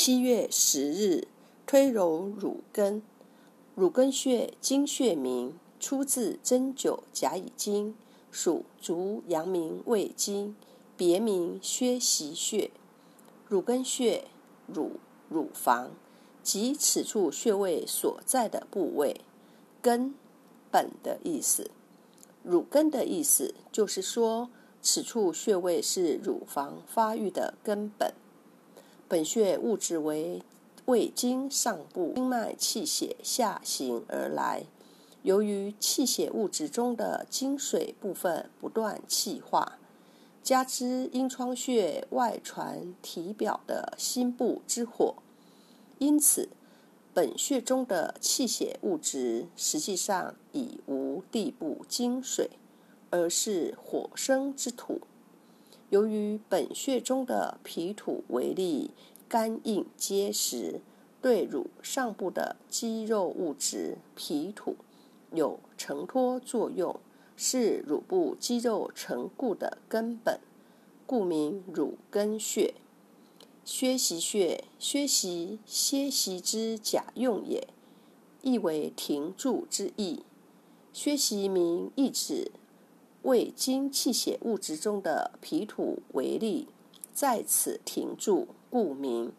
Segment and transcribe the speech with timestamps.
[0.00, 1.26] 七月十日，
[1.66, 3.02] 推揉乳根。
[3.74, 7.96] 乳根穴，经穴名，出自针灸甲乙经，
[8.30, 10.54] 属足阳明胃经，
[10.96, 12.70] 别名薛习穴。
[13.48, 14.28] 乳根穴，
[14.68, 14.92] 乳
[15.28, 15.90] 乳房，
[16.44, 19.22] 即此处穴位所在的部位。
[19.82, 20.14] 根，
[20.70, 21.72] 本的意思。
[22.44, 24.48] 乳根的意思就是说，
[24.80, 28.14] 此处穴位是乳房发育的根本。
[29.08, 30.42] 本穴物质为。
[30.86, 34.64] 胃经上部经脉气血下行而来，
[35.22, 39.78] 由于气血物质中的精水部分不断气化，
[40.42, 45.16] 加之阴窗穴外传体表的心部之火，
[45.98, 46.48] 因此
[47.12, 52.52] 本穴中的气血物质实际上已无地部精水，
[53.10, 55.02] 而是火生之土。
[55.90, 58.90] 由于本穴中的脾土为力。
[59.28, 60.80] 干硬结实，
[61.20, 64.76] 对乳上部的肌肉物质皮土
[65.34, 66.98] 有承托作用，
[67.36, 70.40] 是乳部肌肉成固的根本，
[71.04, 72.72] 故名乳根穴。
[73.66, 77.68] 薛习穴，薛习歇息之假用也，
[78.40, 80.22] 意为停住之意。
[80.94, 82.50] 薛习名意指
[83.28, 86.66] 胃经气血物质中的皮土为例，
[87.12, 88.48] 在此停住。
[88.70, 89.32] 故名。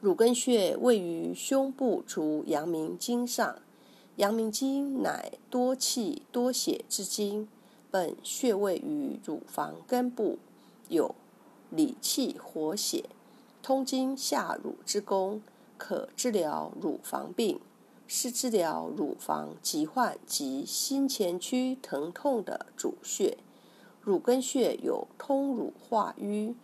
[0.00, 3.56] 乳根穴位于胸部足阳明经上，
[4.16, 7.48] 阳明经乃多气多血之经，
[7.90, 10.38] 本穴位于乳房根部，
[10.90, 11.14] 有
[11.70, 13.08] 理气活血、
[13.62, 15.40] 通经下乳之功，
[15.78, 17.58] 可治疗乳房病，
[18.06, 23.38] 是治疗乳房疾患及心前区疼痛的主穴。
[24.00, 26.54] 乳根穴有通乳化瘀。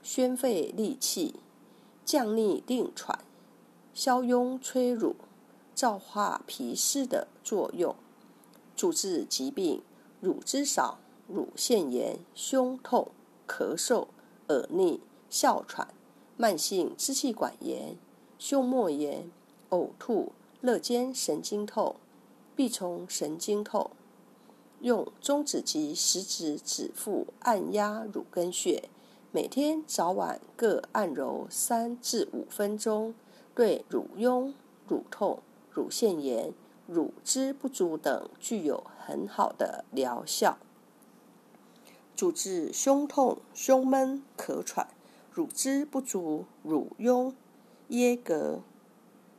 [0.00, 1.34] 宣肺利气、
[2.04, 3.18] 降逆定喘、
[3.92, 5.16] 消痈催乳、
[5.76, 7.94] 燥化脾湿的作用，
[8.74, 9.82] 主治疾病
[10.20, 13.08] 乳汁少、乳腺炎、胸痛、
[13.46, 14.06] 咳嗽、
[14.48, 15.92] 耳逆、哮喘、
[16.38, 17.96] 慢性支气管炎、
[18.38, 19.30] 胸膜炎、
[19.70, 21.94] 呕吐、肋间神经痛、
[22.56, 23.92] 臂虫神经痛。
[24.80, 28.88] 用中指及食指指腹按压乳根穴。
[29.30, 33.14] 每天早晚各按揉三至五分钟，
[33.54, 34.52] 对乳痈、
[34.88, 36.52] 乳痛、乳腺炎、
[36.88, 40.58] 乳汁不足等具有很好的疗效。
[42.16, 44.88] 主治胸痛、胸闷、咳喘、
[45.30, 47.34] 乳汁不足、乳痈、
[47.90, 48.58] 噎膈。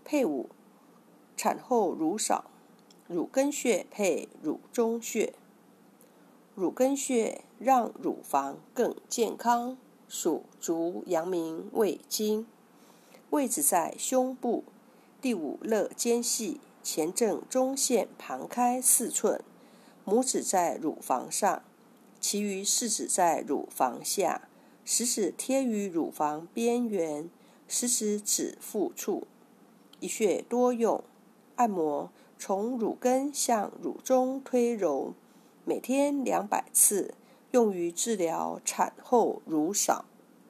[0.05, 0.49] 配伍：
[1.41, 2.51] 产后乳少，
[3.07, 5.33] 乳根穴配乳中穴。
[6.53, 9.77] 乳根穴让乳房更健康，
[10.09, 12.45] 属足阳明胃经，
[13.29, 14.65] 位置在胸部
[15.21, 19.41] 第五肋间隙前正中线旁开四寸，
[20.05, 21.61] 拇指在乳房上，
[22.19, 24.49] 其余四指在乳房下，
[24.83, 27.29] 食指贴于乳房边缘，
[27.65, 29.25] 食指指腹处。
[30.01, 31.01] 一穴多用，
[31.59, 35.13] 按摩从乳根向乳中推揉。
[35.65, 37.13] 每天两百次，
[37.51, 40.05] 用于治疗产后乳少。